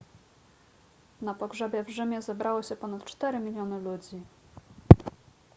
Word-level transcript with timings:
na 1.21 1.33
pogrzebie 1.33 1.83
w 1.83 1.89
rzymie 1.89 2.21
zebrało 2.21 2.63
się 2.63 2.75
ponad 2.75 3.03
cztery 3.05 3.39
miliony 3.39 3.79
ludzi 3.81 4.23